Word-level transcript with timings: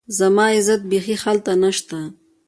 زما 0.17 0.45
عزت 0.49 0.81
بيخي 0.89 1.15
هلته 1.23 1.53
نشته 1.61 2.01